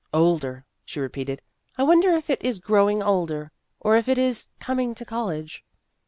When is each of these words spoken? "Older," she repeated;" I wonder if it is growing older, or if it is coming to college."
"Older," 0.31 0.65
she 0.83 0.99
repeated;" 0.99 1.43
I 1.77 1.83
wonder 1.83 2.09
if 2.15 2.31
it 2.31 2.43
is 2.43 2.57
growing 2.57 3.03
older, 3.03 3.51
or 3.79 3.95
if 3.97 4.09
it 4.09 4.17
is 4.17 4.49
coming 4.59 4.95
to 4.95 5.05
college." 5.05 5.63